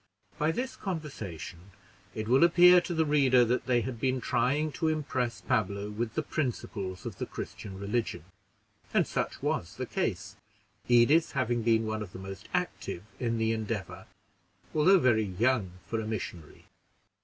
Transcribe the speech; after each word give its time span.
By 0.39 0.51
this 0.51 0.75
conversation 0.75 1.59
it 2.15 2.27
will 2.27 2.43
appear 2.43 2.81
to 2.81 2.93
the 2.95 3.05
reader 3.05 3.45
that 3.45 3.67
they 3.67 3.81
had 3.81 3.99
been 3.99 4.19
trying 4.19 4.71
to 4.71 4.87
impress 4.87 5.41
Pablo 5.41 5.91
with 5.91 6.15
the 6.15 6.23
principles 6.23 7.05
of 7.05 7.19
the 7.19 7.27
Christian 7.27 7.77
religion 7.79 8.23
and 8.95 9.05
such 9.05 9.43
was 9.43 9.75
the 9.75 9.85
case; 9.85 10.37
Edith 10.87 11.33
having 11.33 11.61
been 11.61 11.85
one 11.85 12.01
of 12.01 12.13
the 12.13 12.17
most 12.17 12.49
active 12.51 13.03
in 13.19 13.37
the 13.37 13.51
endeavor, 13.53 14.07
although 14.73 14.97
very 14.97 15.25
young 15.37 15.73
for 15.85 15.99
a 15.99 16.07
missionary. 16.07 16.65